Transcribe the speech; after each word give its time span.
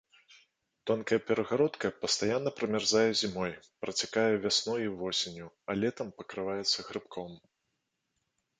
Тонкая 0.91 1.19
перагародка 1.27 1.91
пастаянна 2.05 2.53
прамярзае 2.61 3.05
зімой, 3.21 3.53
працякае 3.83 4.33
вясной 4.47 4.81
і 4.89 4.91
восенню, 5.03 5.47
а 5.73 5.79
летам 5.85 6.07
пакрываецца 6.23 6.79
грыбком. 6.89 7.31